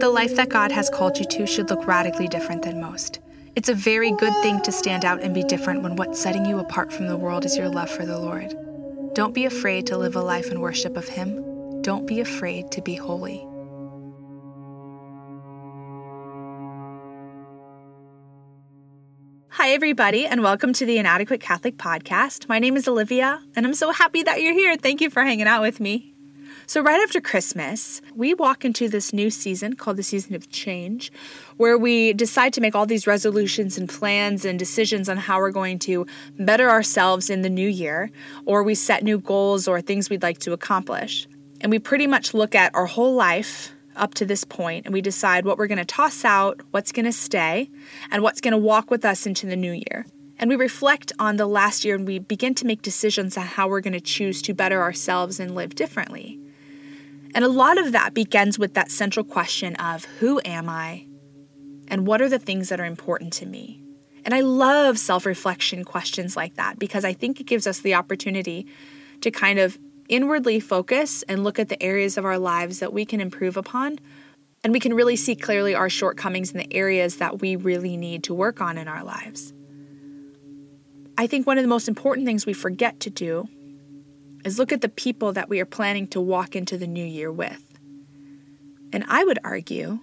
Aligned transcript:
The 0.00 0.08
life 0.10 0.34
that 0.36 0.48
God 0.48 0.72
has 0.72 0.88
called 0.88 1.18
you 1.18 1.26
to 1.26 1.46
should 1.46 1.68
look 1.68 1.86
radically 1.86 2.26
different 2.26 2.62
than 2.62 2.80
most. 2.80 3.20
It's 3.54 3.68
a 3.68 3.74
very 3.74 4.12
good 4.12 4.32
thing 4.40 4.62
to 4.62 4.72
stand 4.72 5.04
out 5.04 5.20
and 5.20 5.34
be 5.34 5.44
different 5.44 5.82
when 5.82 5.96
what's 5.96 6.18
setting 6.18 6.46
you 6.46 6.58
apart 6.58 6.90
from 6.90 7.08
the 7.08 7.16
world 7.18 7.44
is 7.44 7.54
your 7.54 7.68
love 7.68 7.90
for 7.90 8.06
the 8.06 8.18
Lord. 8.18 8.54
Don't 9.12 9.34
be 9.34 9.44
afraid 9.44 9.86
to 9.88 9.98
live 9.98 10.16
a 10.16 10.22
life 10.22 10.50
in 10.50 10.60
worship 10.60 10.96
of 10.96 11.06
Him. 11.06 11.82
Don't 11.82 12.06
be 12.06 12.20
afraid 12.20 12.70
to 12.70 12.80
be 12.80 12.94
holy. 12.94 13.46
Hi, 19.50 19.70
everybody, 19.72 20.24
and 20.24 20.42
welcome 20.42 20.72
to 20.72 20.86
the 20.86 20.96
Inadequate 20.96 21.42
Catholic 21.42 21.76
Podcast. 21.76 22.48
My 22.48 22.58
name 22.58 22.74
is 22.74 22.88
Olivia, 22.88 23.42
and 23.54 23.66
I'm 23.66 23.74
so 23.74 23.90
happy 23.90 24.22
that 24.22 24.40
you're 24.40 24.54
here. 24.54 24.78
Thank 24.78 25.02
you 25.02 25.10
for 25.10 25.22
hanging 25.22 25.46
out 25.46 25.60
with 25.60 25.78
me. 25.78 26.15
So, 26.68 26.80
right 26.80 27.00
after 27.00 27.20
Christmas, 27.20 28.02
we 28.16 28.34
walk 28.34 28.64
into 28.64 28.88
this 28.88 29.12
new 29.12 29.30
season 29.30 29.74
called 29.74 29.98
the 29.98 30.02
season 30.02 30.34
of 30.34 30.50
change, 30.50 31.12
where 31.58 31.78
we 31.78 32.12
decide 32.12 32.52
to 32.54 32.60
make 32.60 32.74
all 32.74 32.86
these 32.86 33.06
resolutions 33.06 33.78
and 33.78 33.88
plans 33.88 34.44
and 34.44 34.58
decisions 34.58 35.08
on 35.08 35.16
how 35.16 35.38
we're 35.38 35.52
going 35.52 35.78
to 35.80 36.06
better 36.40 36.68
ourselves 36.68 37.30
in 37.30 37.42
the 37.42 37.48
new 37.48 37.68
year, 37.68 38.10
or 38.46 38.64
we 38.64 38.74
set 38.74 39.04
new 39.04 39.16
goals 39.16 39.68
or 39.68 39.80
things 39.80 40.10
we'd 40.10 40.24
like 40.24 40.38
to 40.38 40.52
accomplish. 40.52 41.28
And 41.60 41.70
we 41.70 41.78
pretty 41.78 42.08
much 42.08 42.34
look 42.34 42.56
at 42.56 42.74
our 42.74 42.86
whole 42.86 43.14
life 43.14 43.72
up 43.94 44.14
to 44.14 44.26
this 44.26 44.42
point 44.42 44.86
and 44.86 44.92
we 44.92 45.00
decide 45.00 45.44
what 45.44 45.58
we're 45.58 45.68
going 45.68 45.78
to 45.78 45.84
toss 45.84 46.24
out, 46.24 46.60
what's 46.72 46.90
going 46.90 47.06
to 47.06 47.12
stay, 47.12 47.70
and 48.10 48.24
what's 48.24 48.40
going 48.40 48.52
to 48.52 48.58
walk 48.58 48.90
with 48.90 49.04
us 49.04 49.24
into 49.24 49.46
the 49.46 49.56
new 49.56 49.72
year. 49.72 50.04
And 50.36 50.50
we 50.50 50.56
reflect 50.56 51.12
on 51.20 51.36
the 51.36 51.46
last 51.46 51.84
year 51.84 51.94
and 51.94 52.06
we 52.08 52.18
begin 52.18 52.54
to 52.56 52.66
make 52.66 52.82
decisions 52.82 53.38
on 53.38 53.46
how 53.46 53.68
we're 53.68 53.80
going 53.80 53.92
to 53.92 54.00
choose 54.00 54.42
to 54.42 54.52
better 54.52 54.82
ourselves 54.82 55.38
and 55.38 55.54
live 55.54 55.76
differently. 55.76 56.40
And 57.36 57.44
a 57.44 57.48
lot 57.48 57.76
of 57.76 57.92
that 57.92 58.14
begins 58.14 58.58
with 58.58 58.72
that 58.74 58.90
central 58.90 59.22
question 59.22 59.76
of 59.76 60.06
who 60.06 60.40
am 60.42 60.70
I 60.70 61.06
and 61.86 62.06
what 62.06 62.22
are 62.22 62.30
the 62.30 62.38
things 62.38 62.70
that 62.70 62.80
are 62.80 62.86
important 62.86 63.34
to 63.34 63.44
me? 63.44 63.82
And 64.24 64.32
I 64.32 64.40
love 64.40 64.98
self 64.98 65.26
reflection 65.26 65.84
questions 65.84 66.34
like 66.34 66.54
that 66.54 66.78
because 66.78 67.04
I 67.04 67.12
think 67.12 67.38
it 67.38 67.44
gives 67.44 67.66
us 67.66 67.80
the 67.80 67.92
opportunity 67.92 68.66
to 69.20 69.30
kind 69.30 69.58
of 69.58 69.78
inwardly 70.08 70.60
focus 70.60 71.24
and 71.24 71.44
look 71.44 71.58
at 71.58 71.68
the 71.68 71.80
areas 71.82 72.16
of 72.16 72.24
our 72.24 72.38
lives 72.38 72.78
that 72.78 72.94
we 72.94 73.04
can 73.04 73.20
improve 73.20 73.58
upon. 73.58 73.98
And 74.64 74.72
we 74.72 74.80
can 74.80 74.94
really 74.94 75.16
see 75.16 75.36
clearly 75.36 75.74
our 75.74 75.90
shortcomings 75.90 76.52
in 76.52 76.56
the 76.56 76.72
areas 76.72 77.16
that 77.16 77.42
we 77.42 77.54
really 77.54 77.98
need 77.98 78.24
to 78.24 78.34
work 78.34 78.62
on 78.62 78.78
in 78.78 78.88
our 78.88 79.04
lives. 79.04 79.52
I 81.18 81.26
think 81.26 81.46
one 81.46 81.58
of 81.58 81.64
the 81.64 81.68
most 81.68 81.86
important 81.86 82.26
things 82.26 82.46
we 82.46 82.54
forget 82.54 82.98
to 83.00 83.10
do 83.10 83.46
is 84.46 84.60
look 84.60 84.72
at 84.72 84.80
the 84.80 84.88
people 84.88 85.32
that 85.32 85.48
we 85.48 85.60
are 85.60 85.66
planning 85.66 86.06
to 86.06 86.20
walk 86.20 86.54
into 86.54 86.78
the 86.78 86.86
new 86.86 87.04
year 87.04 87.32
with. 87.32 87.62
And 88.92 89.04
I 89.08 89.24
would 89.24 89.40
argue 89.42 89.98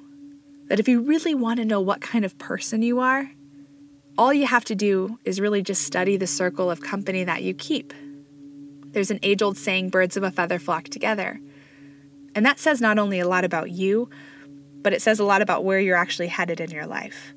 that 0.67 0.81
if 0.81 0.87
you 0.89 1.01
really 1.01 1.33
want 1.33 1.59
to 1.59 1.65
know 1.65 1.79
what 1.79 2.01
kind 2.01 2.25
of 2.25 2.37
person 2.37 2.81
you 2.81 2.99
are, 2.99 3.31
all 4.17 4.33
you 4.33 4.45
have 4.45 4.65
to 4.65 4.75
do 4.75 5.17
is 5.23 5.39
really 5.39 5.63
just 5.63 5.83
study 5.83 6.17
the 6.17 6.27
circle 6.27 6.69
of 6.69 6.81
company 6.81 7.23
that 7.23 7.41
you 7.41 7.53
keep. 7.53 7.93
There's 8.91 9.11
an 9.11 9.19
age 9.23 9.41
old 9.41 9.57
saying, 9.57 9.89
birds 9.89 10.17
of 10.17 10.23
a 10.23 10.29
feather 10.29 10.59
flock 10.59 10.83
together. 10.89 11.39
And 12.35 12.45
that 12.45 12.59
says 12.59 12.81
not 12.81 12.99
only 12.99 13.19
a 13.19 13.27
lot 13.27 13.45
about 13.45 13.71
you, 13.71 14.09
but 14.81 14.91
it 14.91 15.01
says 15.01 15.19
a 15.19 15.25
lot 15.25 15.41
about 15.41 15.63
where 15.63 15.79
you're 15.79 15.95
actually 15.95 16.27
headed 16.27 16.59
in 16.59 16.69
your 16.69 16.85
life. 16.85 17.33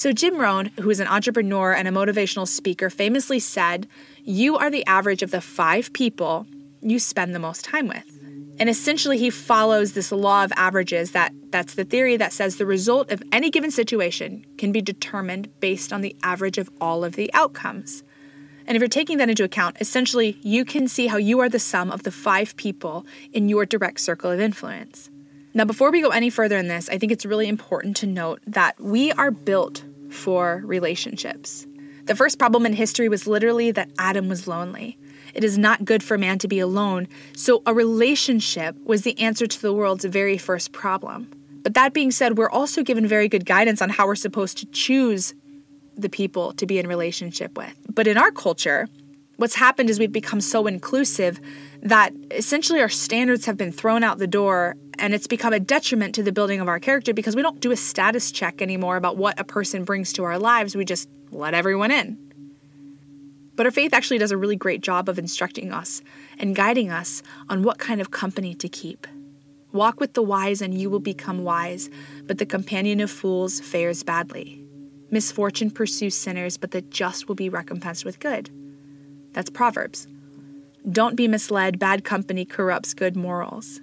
So, 0.00 0.14
Jim 0.14 0.38
Rohn, 0.38 0.70
who 0.80 0.88
is 0.88 0.98
an 0.98 1.08
entrepreneur 1.08 1.74
and 1.74 1.86
a 1.86 1.90
motivational 1.90 2.48
speaker, 2.48 2.88
famously 2.88 3.38
said, 3.38 3.86
You 4.24 4.56
are 4.56 4.70
the 4.70 4.86
average 4.86 5.22
of 5.22 5.30
the 5.30 5.42
five 5.42 5.92
people 5.92 6.46
you 6.80 6.98
spend 6.98 7.34
the 7.34 7.38
most 7.38 7.66
time 7.66 7.86
with. 7.86 8.18
And 8.58 8.70
essentially, 8.70 9.18
he 9.18 9.28
follows 9.28 9.92
this 9.92 10.10
law 10.10 10.42
of 10.42 10.54
averages 10.56 11.10
that 11.10 11.34
that's 11.50 11.74
the 11.74 11.84
theory 11.84 12.16
that 12.16 12.32
says 12.32 12.56
the 12.56 12.64
result 12.64 13.10
of 13.10 13.22
any 13.30 13.50
given 13.50 13.70
situation 13.70 14.46
can 14.56 14.72
be 14.72 14.80
determined 14.80 15.50
based 15.60 15.92
on 15.92 16.00
the 16.00 16.16
average 16.22 16.56
of 16.56 16.70
all 16.80 17.04
of 17.04 17.16
the 17.16 17.30
outcomes. 17.34 18.02
And 18.66 18.76
if 18.76 18.80
you're 18.80 18.88
taking 18.88 19.18
that 19.18 19.28
into 19.28 19.44
account, 19.44 19.76
essentially, 19.80 20.38
you 20.40 20.64
can 20.64 20.88
see 20.88 21.08
how 21.08 21.18
you 21.18 21.40
are 21.40 21.50
the 21.50 21.58
sum 21.58 21.90
of 21.90 22.04
the 22.04 22.10
five 22.10 22.56
people 22.56 23.04
in 23.34 23.50
your 23.50 23.66
direct 23.66 24.00
circle 24.00 24.30
of 24.30 24.40
influence. 24.40 25.10
Now, 25.52 25.64
before 25.66 25.90
we 25.90 26.00
go 26.00 26.08
any 26.08 26.30
further 26.30 26.56
in 26.56 26.68
this, 26.68 26.88
I 26.88 26.96
think 26.96 27.12
it's 27.12 27.26
really 27.26 27.48
important 27.48 27.98
to 27.98 28.06
note 28.06 28.40
that 28.46 28.80
we 28.80 29.12
are 29.12 29.30
built 29.32 29.84
for 30.10 30.62
relationships. 30.64 31.66
The 32.06 32.16
first 32.16 32.38
problem 32.38 32.66
in 32.66 32.72
history 32.72 33.08
was 33.08 33.26
literally 33.26 33.70
that 33.72 33.90
Adam 33.98 34.28
was 34.28 34.48
lonely. 34.48 34.98
It 35.34 35.44
is 35.44 35.56
not 35.56 35.84
good 35.84 36.02
for 36.02 36.18
man 36.18 36.38
to 36.40 36.48
be 36.48 36.58
alone, 36.58 37.06
so 37.36 37.62
a 37.66 37.74
relationship 37.74 38.76
was 38.84 39.02
the 39.02 39.18
answer 39.20 39.46
to 39.46 39.62
the 39.62 39.72
world's 39.72 40.04
very 40.04 40.36
first 40.36 40.72
problem. 40.72 41.30
But 41.62 41.74
that 41.74 41.92
being 41.92 42.10
said, 42.10 42.38
we're 42.38 42.50
also 42.50 42.82
given 42.82 43.06
very 43.06 43.28
good 43.28 43.46
guidance 43.46 43.80
on 43.80 43.90
how 43.90 44.06
we're 44.06 44.14
supposed 44.16 44.58
to 44.58 44.66
choose 44.66 45.34
the 45.96 46.08
people 46.08 46.52
to 46.54 46.66
be 46.66 46.78
in 46.78 46.86
relationship 46.86 47.56
with. 47.56 47.74
But 47.94 48.06
in 48.06 48.16
our 48.16 48.30
culture, 48.30 48.88
what's 49.36 49.54
happened 49.54 49.90
is 49.90 49.98
we've 49.98 50.10
become 50.10 50.40
so 50.40 50.66
inclusive 50.66 51.40
that 51.82 52.12
essentially 52.30 52.80
our 52.80 52.88
standards 52.88 53.46
have 53.46 53.56
been 53.56 53.72
thrown 53.72 54.02
out 54.02 54.18
the 54.18 54.26
door 54.26 54.76
and 55.00 55.14
it's 55.14 55.26
become 55.26 55.52
a 55.52 55.58
detriment 55.58 56.14
to 56.14 56.22
the 56.22 56.30
building 56.30 56.60
of 56.60 56.68
our 56.68 56.78
character 56.78 57.14
because 57.14 57.34
we 57.34 57.42
don't 57.42 57.60
do 57.60 57.72
a 57.72 57.76
status 57.76 58.30
check 58.30 58.60
anymore 58.60 58.96
about 58.96 59.16
what 59.16 59.40
a 59.40 59.44
person 59.44 59.84
brings 59.84 60.12
to 60.12 60.24
our 60.24 60.38
lives. 60.38 60.76
We 60.76 60.84
just 60.84 61.08
let 61.30 61.54
everyone 61.54 61.90
in. 61.90 62.18
But 63.56 63.66
our 63.66 63.72
faith 63.72 63.92
actually 63.92 64.18
does 64.18 64.30
a 64.30 64.36
really 64.36 64.56
great 64.56 64.82
job 64.82 65.08
of 65.08 65.18
instructing 65.18 65.72
us 65.72 66.02
and 66.38 66.54
guiding 66.54 66.90
us 66.90 67.22
on 67.48 67.62
what 67.62 67.78
kind 67.78 68.00
of 68.00 68.10
company 68.10 68.54
to 68.54 68.68
keep. 68.68 69.06
Walk 69.72 70.00
with 70.00 70.14
the 70.14 70.22
wise, 70.22 70.62
and 70.62 70.74
you 70.74 70.90
will 70.90 71.00
become 71.00 71.44
wise, 71.44 71.90
but 72.24 72.38
the 72.38 72.46
companion 72.46 73.00
of 73.00 73.10
fools 73.10 73.60
fares 73.60 74.02
badly. 74.02 74.64
Misfortune 75.10 75.70
pursues 75.70 76.16
sinners, 76.16 76.56
but 76.56 76.72
the 76.72 76.82
just 76.82 77.28
will 77.28 77.34
be 77.34 77.48
recompensed 77.48 78.04
with 78.04 78.18
good. 78.18 78.50
That's 79.32 79.50
Proverbs. 79.50 80.08
Don't 80.90 81.14
be 81.14 81.28
misled, 81.28 81.78
bad 81.78 82.04
company 82.04 82.44
corrupts 82.44 82.94
good 82.94 83.16
morals. 83.16 83.80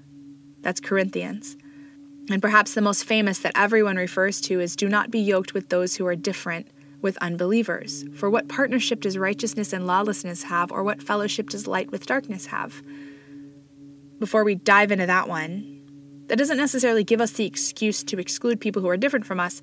That's 0.62 0.80
Corinthians. 0.80 1.58
And 2.30 2.42
perhaps 2.42 2.74
the 2.74 2.82
most 2.82 3.06
famous 3.06 3.40
that 3.40 3.54
everyone 3.56 3.96
refers 3.96 4.42
to 4.42 4.60
is 4.60 4.76
do 4.76 4.90
not 4.90 5.12
be 5.12 5.20
yoked 5.20 5.54
with 5.54 5.70
those 5.70 5.96
who 5.96 6.06
are 6.06 6.16
different 6.16 6.68
with 7.02 7.18
unbelievers. 7.18 8.04
For 8.16 8.30
what 8.30 8.50
partnership 8.50 9.02
does 9.02 9.18
righteousness 9.18 9.72
and 9.72 9.88
lawlessness 9.88 10.44
have, 10.44 10.72
or 10.72 10.84
what 10.84 11.02
fellowship 11.02 11.50
does 11.50 11.68
light 11.68 11.92
with 11.92 12.06
darkness 12.06 12.48
have? 12.48 12.82
Before 14.20 14.44
we 14.44 14.56
dive 14.56 14.92
into 14.92 15.06
that 15.06 15.30
one, 15.30 15.78
that 16.28 16.38
doesn't 16.38 16.58
necessarily 16.58 17.04
give 17.04 17.22
us 17.22 17.32
the 17.32 17.46
excuse 17.46 18.04
to 18.04 18.20
exclude 18.20 18.60
people 18.60 18.82
who 18.82 18.90
are 18.90 18.98
different 18.98 19.26
from 19.26 19.40
us. 19.40 19.62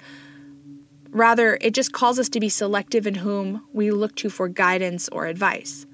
Rather, 1.11 1.59
it 1.61 1.75
just 1.75 1.93
calls 1.93 2.19
us 2.19 2.29
to 2.31 2.41
be 2.41 2.49
selective 2.49 3.07
in 3.07 3.17
whom 3.17 3.63
we 3.73 3.91
look 3.91 4.15
to 4.17 4.31
for 4.31 4.49
guidance 4.49 5.09
or 5.11 5.27
advice. 5.27 5.87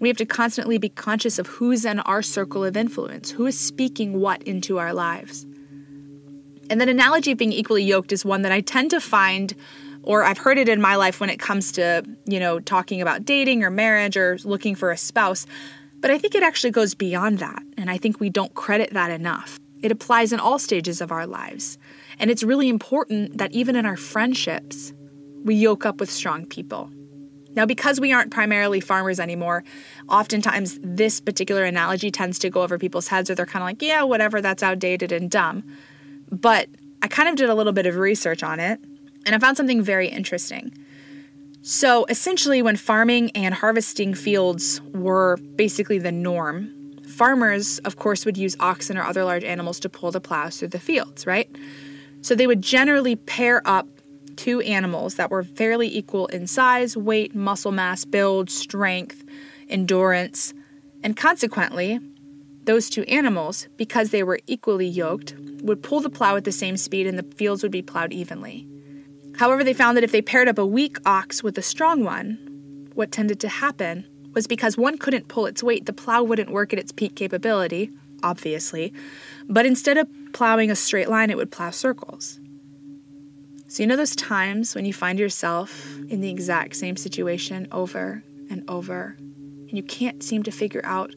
We 0.00 0.08
have 0.08 0.16
to 0.18 0.26
constantly 0.26 0.78
be 0.78 0.88
conscious 0.88 1.38
of 1.38 1.46
who's 1.46 1.84
in 1.84 2.00
our 2.00 2.22
circle 2.22 2.64
of 2.64 2.76
influence, 2.76 3.30
who 3.30 3.46
is 3.46 3.58
speaking 3.58 4.20
what 4.20 4.42
into 4.44 4.78
our 4.78 4.92
lives. 4.92 5.44
And 6.70 6.80
that 6.80 6.88
analogy 6.88 7.32
of 7.32 7.38
being 7.38 7.52
equally 7.52 7.82
yoked 7.82 8.12
is 8.12 8.24
one 8.24 8.42
that 8.42 8.52
I 8.52 8.60
tend 8.60 8.90
to 8.90 9.00
find, 9.00 9.54
or 10.02 10.22
I've 10.22 10.38
heard 10.38 10.58
it 10.58 10.68
in 10.68 10.80
my 10.80 10.96
life 10.96 11.18
when 11.20 11.30
it 11.30 11.40
comes 11.40 11.72
to, 11.72 12.04
you 12.26 12.38
know, 12.38 12.60
talking 12.60 13.00
about 13.00 13.24
dating 13.24 13.64
or 13.64 13.70
marriage 13.70 14.16
or 14.16 14.38
looking 14.44 14.74
for 14.74 14.90
a 14.90 14.96
spouse. 14.96 15.46
But 16.00 16.10
I 16.10 16.18
think 16.18 16.34
it 16.34 16.42
actually 16.42 16.70
goes 16.70 16.94
beyond 16.94 17.38
that. 17.38 17.62
And 17.76 17.90
I 17.90 17.98
think 17.98 18.20
we 18.20 18.30
don't 18.30 18.54
credit 18.54 18.90
that 18.92 19.10
enough. 19.10 19.58
It 19.82 19.90
applies 19.90 20.32
in 20.32 20.40
all 20.40 20.58
stages 20.58 21.00
of 21.00 21.10
our 21.10 21.26
lives. 21.26 21.78
And 22.18 22.30
it's 22.30 22.42
really 22.42 22.68
important 22.68 23.38
that 23.38 23.52
even 23.52 23.74
in 23.74 23.86
our 23.86 23.96
friendships, 23.96 24.92
we 25.44 25.54
yoke 25.54 25.86
up 25.86 26.00
with 26.00 26.10
strong 26.10 26.46
people. 26.46 26.90
Now, 27.58 27.66
because 27.66 27.98
we 27.98 28.12
aren't 28.12 28.30
primarily 28.30 28.78
farmers 28.78 29.18
anymore, 29.18 29.64
oftentimes 30.08 30.78
this 30.80 31.18
particular 31.18 31.64
analogy 31.64 32.08
tends 32.08 32.38
to 32.38 32.50
go 32.50 32.62
over 32.62 32.78
people's 32.78 33.08
heads, 33.08 33.30
or 33.30 33.34
they're 33.34 33.46
kind 33.46 33.64
of 33.64 33.66
like, 33.66 33.82
yeah, 33.82 34.04
whatever, 34.04 34.40
that's 34.40 34.62
outdated 34.62 35.10
and 35.10 35.28
dumb. 35.28 35.64
But 36.30 36.68
I 37.02 37.08
kind 37.08 37.28
of 37.28 37.34
did 37.34 37.50
a 37.50 37.56
little 37.56 37.72
bit 37.72 37.84
of 37.84 37.96
research 37.96 38.44
on 38.44 38.60
it, 38.60 38.78
and 39.26 39.34
I 39.34 39.40
found 39.40 39.56
something 39.56 39.82
very 39.82 40.06
interesting. 40.06 40.72
So, 41.62 42.04
essentially, 42.04 42.62
when 42.62 42.76
farming 42.76 43.32
and 43.32 43.52
harvesting 43.52 44.14
fields 44.14 44.80
were 44.94 45.36
basically 45.56 45.98
the 45.98 46.12
norm, 46.12 46.72
farmers, 47.08 47.80
of 47.80 47.96
course, 47.96 48.24
would 48.24 48.36
use 48.36 48.54
oxen 48.60 48.96
or 48.96 49.02
other 49.02 49.24
large 49.24 49.42
animals 49.42 49.80
to 49.80 49.88
pull 49.88 50.12
the 50.12 50.20
plows 50.20 50.60
through 50.60 50.68
the 50.68 50.78
fields, 50.78 51.26
right? 51.26 51.50
So, 52.20 52.36
they 52.36 52.46
would 52.46 52.62
generally 52.62 53.16
pair 53.16 53.62
up 53.66 53.88
two 54.38 54.60
animals 54.60 55.16
that 55.16 55.30
were 55.30 55.42
fairly 55.42 55.94
equal 55.94 56.26
in 56.28 56.46
size, 56.46 56.96
weight, 56.96 57.34
muscle 57.34 57.72
mass, 57.72 58.04
build, 58.04 58.48
strength, 58.48 59.24
endurance, 59.68 60.54
and 61.02 61.16
consequently, 61.16 62.00
those 62.64 62.88
two 62.88 63.02
animals, 63.02 63.68
because 63.76 64.10
they 64.10 64.22
were 64.22 64.38
equally 64.46 64.86
yoked, 64.86 65.34
would 65.62 65.82
pull 65.82 66.00
the 66.00 66.08
plow 66.08 66.36
at 66.36 66.44
the 66.44 66.52
same 66.52 66.76
speed 66.76 67.06
and 67.06 67.18
the 67.18 67.34
fields 67.36 67.62
would 67.62 67.72
be 67.72 67.82
plowed 67.82 68.12
evenly. 68.12 68.66
However, 69.36 69.64
they 69.64 69.74
found 69.74 69.96
that 69.96 70.04
if 70.04 70.12
they 70.12 70.22
paired 70.22 70.48
up 70.48 70.58
a 70.58 70.66
weak 70.66 70.98
ox 71.04 71.42
with 71.42 71.58
a 71.58 71.62
strong 71.62 72.04
one, 72.04 72.90
what 72.94 73.12
tended 73.12 73.40
to 73.40 73.48
happen 73.48 74.06
was 74.34 74.46
because 74.46 74.76
one 74.76 74.98
couldn't 74.98 75.28
pull 75.28 75.46
its 75.46 75.62
weight, 75.62 75.86
the 75.86 75.92
plow 75.92 76.22
wouldn't 76.22 76.50
work 76.50 76.72
at 76.72 76.78
its 76.78 76.92
peak 76.92 77.16
capability, 77.16 77.90
obviously, 78.22 78.92
but 79.48 79.66
instead 79.66 79.96
of 79.96 80.08
plowing 80.32 80.70
a 80.70 80.76
straight 80.76 81.08
line, 81.08 81.30
it 81.30 81.36
would 81.36 81.50
plow 81.50 81.70
circles. 81.70 82.38
So, 83.68 83.82
you 83.82 83.86
know 83.86 83.96
those 83.96 84.16
times 84.16 84.74
when 84.74 84.86
you 84.86 84.94
find 84.94 85.18
yourself 85.18 85.94
in 86.08 86.22
the 86.22 86.30
exact 86.30 86.74
same 86.74 86.96
situation 86.96 87.68
over 87.70 88.22
and 88.48 88.64
over, 88.68 89.14
and 89.18 89.72
you 89.72 89.82
can't 89.82 90.22
seem 90.22 90.42
to 90.44 90.50
figure 90.50 90.80
out 90.84 91.14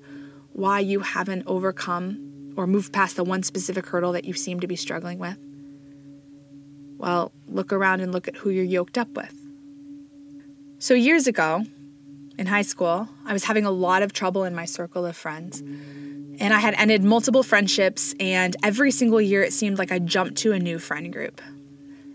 why 0.51 0.81
you 0.81 0.99
haven't 0.99 1.43
overcome 1.47 2.53
or 2.57 2.67
moved 2.67 2.91
past 2.91 3.15
the 3.15 3.23
one 3.23 3.41
specific 3.41 3.85
hurdle 3.85 4.11
that 4.11 4.25
you 4.25 4.33
seem 4.33 4.59
to 4.59 4.67
be 4.67 4.75
struggling 4.75 5.17
with? 5.17 5.37
Well, 6.97 7.31
look 7.47 7.71
around 7.71 8.01
and 8.01 8.11
look 8.11 8.27
at 8.27 8.35
who 8.35 8.49
you're 8.49 8.65
yoked 8.65 8.97
up 8.97 9.09
with. 9.15 9.33
So, 10.79 10.93
years 10.93 11.27
ago, 11.27 11.65
in 12.37 12.47
high 12.47 12.63
school, 12.63 13.07
I 13.25 13.31
was 13.31 13.45
having 13.45 13.65
a 13.65 13.71
lot 13.71 14.03
of 14.03 14.11
trouble 14.11 14.43
in 14.43 14.53
my 14.53 14.65
circle 14.65 15.05
of 15.05 15.15
friends. 15.15 15.61
And 15.61 16.53
I 16.53 16.59
had 16.59 16.73
ended 16.73 17.01
multiple 17.01 17.43
friendships, 17.43 18.13
and 18.19 18.57
every 18.61 18.91
single 18.91 19.21
year 19.21 19.41
it 19.41 19.53
seemed 19.53 19.77
like 19.77 19.91
I 19.91 19.99
jumped 19.99 20.37
to 20.39 20.51
a 20.51 20.59
new 20.59 20.79
friend 20.79 21.13
group. 21.13 21.41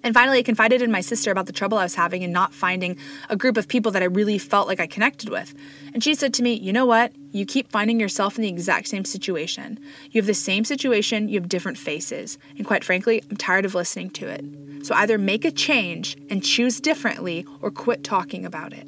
And 0.07 0.15
finally, 0.15 0.39
I 0.39 0.43
confided 0.45 0.83
in 0.83 0.93
my 0.93 1.01
sister 1.01 1.33
about 1.33 1.47
the 1.47 1.53
trouble 1.53 1.79
I 1.79 1.83
was 1.83 1.97
having 1.97 2.23
in 2.23 2.31
not 2.31 2.55
finding 2.55 2.97
a 3.29 3.35
group 3.35 3.57
of 3.57 3.67
people 3.67 3.91
that 3.91 4.05
I 4.05 4.07
really 4.07 4.39
felt 4.39 4.69
like 4.69 4.79
I 4.79 4.87
connected 4.87 5.31
with. 5.31 5.53
And 5.93 6.05
she 6.05 6.15
said 6.15 6.33
to 6.35 6.45
me, 6.45 6.53
You 6.53 6.73
know 6.73 6.87
what? 6.87 7.11
You 7.33 7.45
keep 7.45 7.73
finding 7.73 7.99
yourself 7.99 8.37
in 8.37 8.43
the 8.43 8.49
exact 8.49 8.87
same 8.87 9.05
situation. 9.05 9.81
You 10.13 10.21
have 10.21 10.29
the 10.29 10.33
same 10.33 10.65
situation, 10.65 11.29
you 11.29 11.41
have 11.41 11.49
different 11.49 11.77
faces. 11.77 12.39
And 12.57 12.65
quite 12.65 12.85
frankly, 12.85 13.21
I'm 13.29 13.37
tired 13.37 13.65
of 13.65 13.75
listening 13.75 14.11
to 14.11 14.29
it. 14.29 14.87
So 14.87 14.95
either 14.95 15.19
make 15.19 15.45
a 15.45 15.51
change 15.51 16.17
and 16.31 16.41
choose 16.41 16.81
differently 16.81 17.45
or 17.61 17.73
quit 17.73 18.05
talking 18.05 18.47
about 18.47 18.73
it. 18.73 18.87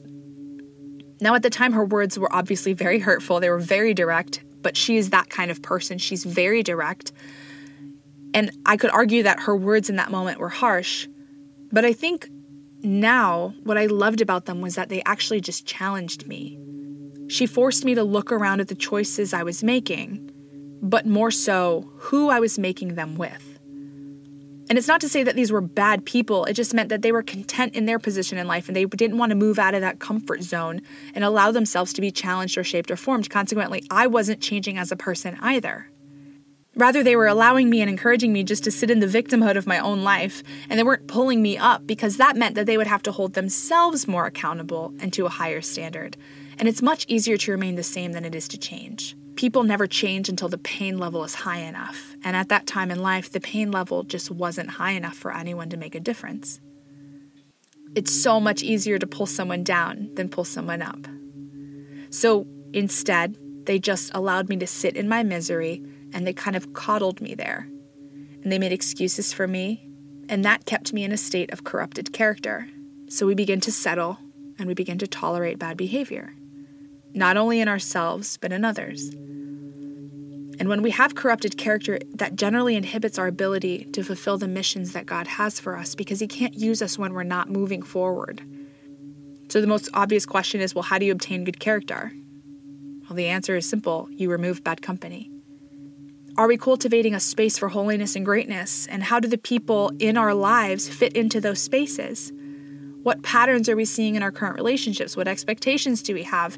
Now, 1.21 1.35
at 1.35 1.43
the 1.43 1.51
time, 1.51 1.73
her 1.73 1.85
words 1.85 2.17
were 2.17 2.33
obviously 2.33 2.75
very 2.75 3.01
hurtful. 3.01 3.41
They 3.41 3.51
were 3.51 3.59
very 3.59 3.93
direct, 3.93 4.45
but 4.63 4.77
she 4.77 4.99
is 4.99 5.11
that 5.11 5.31
kind 5.31 5.51
of 5.51 5.63
person. 5.63 5.99
She's 5.99 6.23
very 6.23 6.63
direct. 6.63 7.11
And 8.39 8.53
I 8.65 8.77
could 8.77 8.91
argue 8.91 9.25
that 9.25 9.41
her 9.41 9.57
words 9.57 9.91
in 9.91 9.97
that 9.97 10.13
moment 10.13 10.39
were 10.39 10.49
harsh. 10.49 11.09
But 11.73 11.85
I 11.85 11.93
think 11.93 12.29
now 12.83 13.53
what 13.65 13.77
I 13.77 13.87
loved 13.87 14.21
about 14.21 14.45
them 14.45 14.61
was 14.61 14.77
that 14.77 14.91
they 14.91 15.03
actually 15.07 15.41
just 15.41 15.67
challenged 15.67 16.29
me. 16.29 16.57
She 17.27 17.47
forced 17.47 17.85
me 17.85 17.97
to 17.97 18.05
look 18.05 18.31
around 18.31 18.61
at 18.61 18.69
the 18.69 18.77
choices 18.77 19.35
I 19.35 19.43
was 19.43 19.65
making, 19.65 20.31
but 20.81 21.05
more 21.05 21.33
so 21.33 21.91
who 21.97 22.29
I 22.29 22.39
was 22.39 22.61
making 22.61 22.95
them 22.95 23.17
with. 23.17 23.59
And 24.71 24.79
it's 24.79 24.87
not 24.87 25.01
to 25.01 25.09
say 25.09 25.25
that 25.25 25.35
these 25.35 25.51
were 25.51 25.61
bad 25.61 26.05
people, 26.05 26.45
it 26.45 26.53
just 26.53 26.73
meant 26.73 26.91
that 26.91 27.03
they 27.03 27.11
were 27.11 27.25
content 27.25 27.75
in 27.75 27.87
their 27.87 27.99
position 27.99 28.39
in 28.39 28.47
life 28.47 28.69
and 28.69 28.77
they 28.77 28.85
didn't 28.85 29.19
want 29.19 29.31
to 29.31 29.37
move 29.37 29.59
out 29.59 29.75
of 29.75 29.81
that 29.81 29.99
comfort 29.99 30.45
zone 30.45 30.81
and 31.13 31.25
allow 31.25 31.51
themselves 31.51 31.93
to 31.95 32.01
be 32.01 32.13
challenged 32.13 32.57
or 32.57 32.63
shaped 32.63 32.93
or 32.93 32.97
formed. 32.97 33.31
Consequently, 33.31 33.83
I 33.91 34.07
wasn't 34.07 34.41
changing 34.41 34.79
as 34.79 34.93
a 34.93 34.97
person 34.97 35.37
either. 35.41 35.91
Rather, 36.79 37.03
they 37.03 37.17
were 37.17 37.27
allowing 37.27 37.69
me 37.69 37.81
and 37.81 37.91
encouraging 37.91 38.33
me 38.33 38.43
just 38.43 38.65
to 38.65 38.71
sit 38.71 38.91
in 38.91 39.01
the 39.01 39.07
victimhood 39.07 39.57
of 39.57 39.67
my 39.67 39.79
own 39.79 40.03
life, 40.03 40.43
and 40.71 40.79
they 40.79 40.85
weren't 40.85 41.09
pulling 41.09 41.43
me 41.43 41.59
up 41.59 41.87
because 41.87 42.17
that 42.17 42.37
meant 42.37 42.55
that 42.55 42.65
they 42.65 42.79
would 42.79 42.87
have 42.87 43.03
to 43.03 43.13
hold 43.13 43.35
themselves 43.35 44.09
more 44.09 44.27
accountable 44.27 44.95
and 45.01 45.13
to 45.13 45.27
a 45.27 45.31
higher 45.31 45.61
standard. 45.61 46.17
And 46.57 46.69
it's 46.69 46.81
much 46.81 47.05
easier 47.09 47.37
to 47.37 47.51
remain 47.51 47.75
the 47.75 47.83
same 47.83 48.13
than 48.13 48.25
it 48.25 48.35
is 48.35 48.49
to 48.49 48.59
change 48.59 49.15
people 49.39 49.63
never 49.63 49.87
change 49.87 50.29
until 50.29 50.49
the 50.49 50.59
pain 50.59 50.99
level 50.99 51.23
is 51.23 51.33
high 51.33 51.61
enough. 51.61 52.17
And 52.25 52.35
at 52.35 52.49
that 52.49 52.67
time 52.67 52.91
in 52.91 53.01
life, 53.01 53.31
the 53.31 53.39
pain 53.39 53.71
level 53.71 54.03
just 54.03 54.33
wasn't 54.33 54.69
high 54.69 54.91
enough 54.91 55.15
for 55.15 55.33
anyone 55.33 55.71
to 55.71 55.77
make 55.77 55.95
a 55.95 56.01
difference. 56.01 56.61
It's 57.95 58.13
so 58.13 58.41
much 58.41 58.65
easier 58.65 58.99
to 58.99 59.07
pull 59.07 59.27
someone 59.27 59.63
down 59.63 60.11
than 60.15 60.29
pull 60.29 60.43
someone 60.43 60.83
up. 60.83 61.07
So 62.11 62.49
instead, 62.73 63.37
they 63.65 63.79
just 63.79 64.11
allowed 64.13 64.49
me 64.49 64.57
to 64.57 64.67
sit 64.67 64.97
in 64.97 65.09
my 65.09 65.23
misery 65.23 65.85
and 66.13 66.27
they 66.27 66.33
kind 66.33 66.57
of 66.57 66.73
coddled 66.73 67.21
me 67.21 67.35
there. 67.35 67.69
And 68.43 68.53
they 68.53 68.59
made 68.59 68.73
excuses 68.73 69.33
for 69.33 69.47
me, 69.47 69.89
and 70.29 70.45
that 70.45 70.67
kept 70.67 70.93
me 70.93 71.05
in 71.05 71.13
a 71.13 71.17
state 71.17 71.53
of 71.53 71.65
corrupted 71.65 72.13
character. 72.13 72.69
So 73.09 73.27
we 73.27 73.35
begin 73.35 73.61
to 73.63 73.73
settle 73.73 74.19
and 74.59 74.67
we 74.67 74.75
begin 74.75 74.99
to 74.99 75.07
tolerate 75.07 75.59
bad 75.59 75.77
behavior, 75.77 76.35
not 77.15 77.37
only 77.37 77.61
in 77.61 77.69
ourselves, 77.69 78.37
but 78.37 78.53
in 78.53 78.65
others. 78.65 79.11
And 80.61 80.69
when 80.69 80.83
we 80.83 80.91
have 80.91 81.15
corrupted 81.15 81.57
character, 81.57 82.01
that 82.15 82.35
generally 82.35 82.75
inhibits 82.75 83.19
our 83.19 83.29
ability 83.29 83.85
to 83.93 84.03
fulfill 84.03 84.39
the 84.39 84.49
missions 84.49 84.93
that 84.93 85.07
God 85.07 85.29
has 85.29 85.61
for 85.61 85.77
us 85.77 85.95
because 85.95 86.19
He 86.19 86.27
can't 86.27 86.55
use 86.55 86.83
us 86.83 86.99
when 86.99 87.15
we're 87.15 87.23
not 87.23 87.49
moving 87.49 87.83
forward. 87.83 88.43
So, 89.49 89.61
the 89.61 89.69
most 89.69 89.89
obvious 89.95 90.27
question 90.27 90.61
is 90.61 90.75
well, 90.75 90.83
how 90.83 90.99
do 90.99 91.07
you 91.07 91.13
obtain 91.13 91.45
good 91.45 91.61
character? 91.61 92.13
Well, 93.09 93.17
the 93.17 93.29
answer 93.29 93.57
is 93.57 93.69
simple 93.69 94.09
you 94.11 94.31
remove 94.31 94.65
bad 94.65 94.83
company. 94.83 95.31
Are 96.39 96.47
we 96.47 96.57
cultivating 96.57 97.17
a 97.17 97.21
space 97.21 97.59
for 97.59 97.69
holiness 97.69 98.15
and 98.15 98.25
greatness? 98.25 98.87
And 98.87 99.03
how 99.03 99.19
do 99.19 99.27
the 99.27 99.37
people 99.37 99.91
in 99.99 100.17
our 100.17 100.33
lives 100.33 100.89
fit 100.89 101.15
into 101.15 101.41
those 101.41 101.61
spaces? 101.61 102.33
What 103.03 103.25
patterns 103.25 103.69
are 103.69 103.75
we 103.75 103.85
seeing 103.85 104.15
in 104.15 104.23
our 104.23 104.31
current 104.31 104.55
relationships? 104.55 105.17
What 105.17 105.27
expectations 105.27 106.01
do 106.01 106.15
we 106.15 106.23
have? 106.23 106.57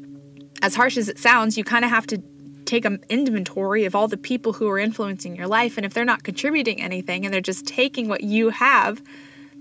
As 0.61 0.75
harsh 0.75 0.97
as 0.97 1.09
it 1.09 1.17
sounds, 1.17 1.57
you 1.57 1.63
kind 1.63 1.83
of 1.83 1.89
have 1.89 2.05
to 2.07 2.21
take 2.65 2.85
an 2.85 3.03
inventory 3.09 3.85
of 3.85 3.95
all 3.95 4.07
the 4.07 4.17
people 4.17 4.53
who 4.53 4.69
are 4.69 4.77
influencing 4.77 5.35
your 5.35 5.47
life. 5.47 5.77
And 5.77 5.85
if 5.85 5.95
they're 5.95 6.05
not 6.05 6.21
contributing 6.21 6.79
anything 6.79 7.25
and 7.25 7.33
they're 7.33 7.41
just 7.41 7.65
taking 7.65 8.07
what 8.07 8.23
you 8.23 8.51
have, 8.51 9.01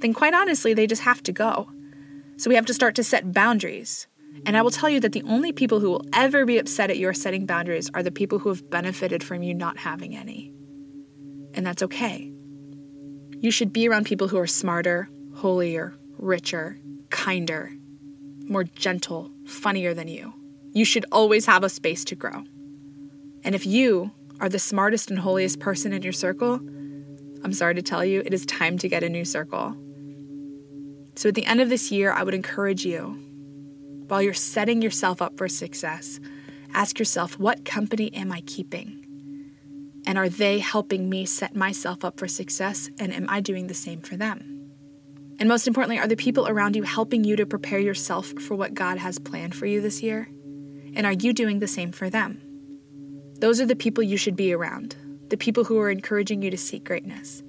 then 0.00 0.12
quite 0.12 0.34
honestly, 0.34 0.75
they 0.75 0.87
just 0.87 1.00
have 1.00 1.22
to 1.22 1.32
go. 1.32 1.67
So 2.37 2.50
we 2.50 2.56
have 2.56 2.67
to 2.67 2.75
start 2.75 2.94
to 2.96 3.05
set 3.05 3.32
boundaries. 3.32 4.06
And 4.47 4.56
I 4.56 4.62
will 4.62 4.71
tell 4.71 4.88
you 4.88 5.00
that 5.00 5.12
the 5.12 5.23
only 5.25 5.53
people 5.53 5.81
who 5.81 5.91
will 5.91 6.06
ever 6.12 6.47
be 6.47 6.59
upset 6.59 6.91
at 6.91 6.99
your 6.99 7.12
setting 7.12 7.47
boundaries 7.47 7.91
are 7.94 8.03
the 8.03 8.11
people 8.11 8.38
who 8.38 8.49
have 8.49 8.71
benefited 8.71 9.23
from 9.23 9.43
you 9.43 9.55
not 9.55 9.77
having 9.79 10.17
any. 10.17 10.53
And 11.55 11.67
that's 11.67 11.82
okay. 11.82 12.32
You 13.38 13.50
should 13.50 13.73
be 13.73 13.88
around 13.88 14.06
people 14.06 14.29
who 14.29 14.38
are 14.38 14.47
smarter, 14.47 15.09
holier, 15.35 15.94
richer, 16.19 16.79
kinder, 17.11 17.73
more 18.44 18.65
gentle, 18.65 19.31
funnier 19.47 19.94
than 19.94 20.09
you. 20.09 20.32
You 20.73 20.85
should 20.85 21.06
always 21.11 21.47
have 21.47 21.65
a 21.65 21.69
space 21.69 22.05
to 22.06 22.15
grow. 22.15 22.44
And 23.43 23.55
if 23.55 23.67
you 23.67 24.11
are 24.41 24.49
the 24.49 24.59
smartest 24.59 25.11
and 25.11 25.19
holiest 25.19 25.61
person 25.61 25.93
in 25.93 26.03
your 26.03 26.12
circle, 26.12 26.61
I'm 27.43 27.53
sorry 27.53 27.75
to 27.75 27.82
tell 27.82 28.05
you, 28.05 28.23
it 28.25 28.35
is 28.35 28.44
time 28.47 28.79
to 28.79 28.88
get 28.88 29.03
a 29.03 29.09
new 29.09 29.25
circle. 29.25 29.77
So 31.17 31.29
at 31.31 31.35
the 31.35 31.47
end 31.47 31.61
of 31.61 31.69
this 31.69 31.91
year, 31.91 32.12
I 32.12 32.23
would 32.23 32.35
encourage 32.35 32.85
you, 32.85 33.19
while 34.11 34.21
you're 34.21 34.35
setting 34.35 34.83
yourself 34.83 35.23
up 35.23 35.39
for 35.39 35.49
success, 35.49 36.19
ask 36.75 36.99
yourself, 36.99 37.39
what 37.39 37.65
company 37.65 38.12
am 38.12 38.33
I 38.33 38.41
keeping? 38.43 39.07
And 40.07 40.19
are 40.19 40.29
they 40.29 40.59
helping 40.59 41.09
me 41.09 41.27
set 41.27 41.55
myself 41.55 42.05
up 42.05 42.19
for 42.19 42.27
success? 42.27 42.91
And 42.99 43.13
am 43.13 43.27
I 43.29 43.41
doing 43.41 43.69
the 43.69 43.75
same 43.75 44.01
for 44.01 44.17
them? 44.17 44.73
And 45.39 45.49
most 45.49 45.69
importantly, 45.69 45.99
are 45.99 46.08
the 46.08 46.17
people 46.17 46.49
around 46.49 46.75
you 46.75 46.82
helping 46.82 47.23
you 47.23 47.37
to 47.37 47.46
prepare 47.46 47.79
yourself 47.79 48.32
for 48.41 48.55
what 48.56 48.75
God 48.75 48.99
has 48.99 49.19
planned 49.19 49.55
for 49.55 49.67
you 49.67 49.81
this 49.81 50.03
year? 50.03 50.29
And 50.94 51.06
are 51.06 51.13
you 51.13 51.32
doing 51.32 51.61
the 51.61 51.69
same 51.69 51.93
for 51.93 52.11
them? 52.11 52.43
Those 53.39 53.61
are 53.61 53.67
the 53.67 53.77
people 53.77 54.03
you 54.03 54.17
should 54.17 54.37
be 54.37 54.53
around, 54.53 54.96
the 55.29 55.37
people 55.37 55.65
who 55.65 55.79
are 55.79 55.91
encouraging 55.91 56.43
you 56.43 56.51
to 56.51 56.58
seek 56.58 56.84
greatness. 56.84 57.43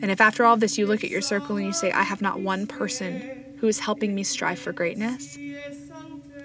And 0.00 0.10
if 0.10 0.20
after 0.20 0.44
all 0.44 0.56
this 0.56 0.76
you 0.76 0.86
look 0.86 1.02
at 1.02 1.10
your 1.10 1.22
circle 1.22 1.56
and 1.56 1.66
you 1.66 1.72
say, 1.72 1.90
I 1.90 2.02
have 2.02 2.20
not 2.20 2.40
one 2.40 2.66
person 2.66 3.46
who 3.60 3.68
is 3.68 3.78
helping 3.80 4.14
me 4.14 4.22
strive 4.22 4.58
for 4.58 4.72
greatness, 4.72 5.38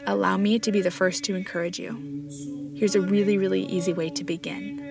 allow 0.05 0.37
me 0.37 0.59
to 0.59 0.71
be 0.71 0.81
the 0.81 0.91
first 0.91 1.23
to 1.25 1.35
encourage 1.35 1.79
you. 1.79 1.91
Here's 2.75 2.95
a 2.95 3.01
really, 3.01 3.37
really 3.37 3.63
easy 3.63 3.93
way 3.93 4.09
to 4.11 4.23
begin 4.23 4.81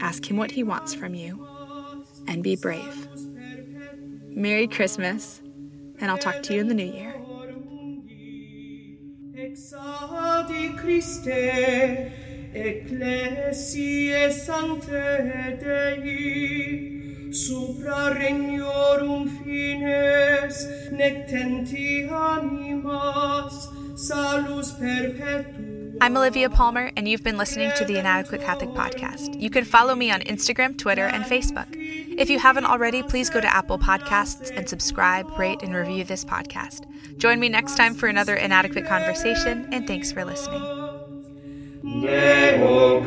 ask 0.00 0.30
Him 0.30 0.36
what 0.36 0.52
He 0.52 0.62
wants 0.62 0.94
from 0.94 1.14
you 1.14 1.46
and 2.26 2.42
be 2.42 2.56
brave. 2.56 3.08
Merry 4.28 4.68
Christmas, 4.68 5.40
and 5.98 6.10
I'll 6.10 6.18
talk 6.18 6.42
to 6.44 6.54
you 6.54 6.60
in 6.60 6.68
the 6.68 6.74
new 6.74 6.84
year. 6.84 7.14
exadi 9.34 10.76
Christe, 10.78 12.10
ecclesiae 12.54 14.30
Dei, 15.60 16.87
supra 17.32 18.14
regnorum 18.14 19.28
fines, 19.28 20.66
nec 20.90 21.28
tenti 21.28 22.10
animas, 22.10 23.68
salus. 23.96 24.74
I'm 26.00 26.16
Olivia 26.16 26.48
Palmer, 26.48 26.90
and 26.96 27.08
you've 27.08 27.24
been 27.24 27.36
listening 27.36 27.72
to 27.76 27.84
the 27.84 27.98
Inadequate 27.98 28.40
Catholic 28.40 28.70
Podcast. 28.70 29.40
You 29.40 29.50
can 29.50 29.64
follow 29.64 29.94
me 29.94 30.10
on 30.10 30.20
Instagram, 30.20 30.78
Twitter, 30.78 31.06
and 31.06 31.24
Facebook. 31.24 31.66
If 32.16 32.30
you 32.30 32.38
haven't 32.38 32.66
already, 32.66 33.02
please 33.02 33.28
go 33.28 33.40
to 33.40 33.54
Apple 33.54 33.78
Podcasts 33.78 34.56
and 34.56 34.68
subscribe, 34.68 35.38
rate, 35.38 35.62
and 35.62 35.74
review 35.74 36.04
this 36.04 36.24
podcast. 36.24 36.86
Join 37.18 37.40
me 37.40 37.48
next 37.48 37.76
time 37.76 37.94
for 37.94 38.06
another 38.06 38.36
inadequate 38.36 38.86
conversation, 38.86 39.68
and 39.72 39.86
thanks 39.86 40.12
for 40.12 40.24
listening. 40.24 40.62
Deo 41.82 43.00